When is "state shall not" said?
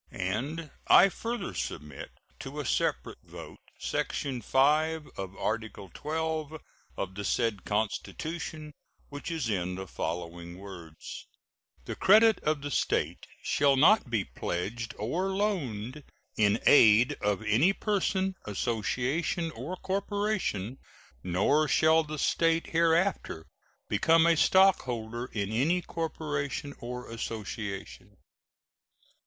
12.71-14.09